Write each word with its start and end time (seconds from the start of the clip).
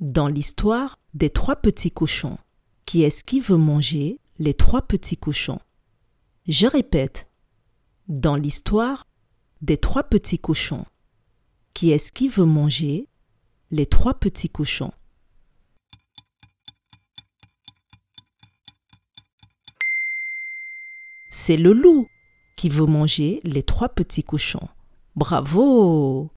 Dans 0.00 0.28
l'histoire 0.28 0.98
des 1.14 1.30
trois 1.30 1.56
petits 1.56 1.90
cochons, 1.90 2.36
qui 2.84 3.02
est-ce 3.02 3.24
qui 3.24 3.40
veut 3.40 3.56
manger 3.56 4.20
les 4.38 4.52
trois 4.52 4.82
petits 4.82 5.16
cochons? 5.16 5.58
Je 6.46 6.66
répète. 6.66 7.30
Dans 8.06 8.36
l'histoire 8.36 9.06
des 9.62 9.78
trois 9.78 10.04
petits 10.04 10.38
cochons, 10.38 10.84
qui 11.72 11.92
est-ce 11.92 12.12
qui 12.12 12.28
veut 12.28 12.44
manger 12.44 13.08
les 13.70 13.86
trois 13.86 14.12
petits 14.12 14.50
cochons? 14.50 14.92
C'est 21.30 21.56
le 21.56 21.72
loup 21.72 22.06
qui 22.56 22.68
veut 22.68 22.84
manger 22.84 23.40
les 23.44 23.62
trois 23.62 23.88
petits 23.88 24.24
cochons. 24.24 24.68
Bravo! 25.14 26.30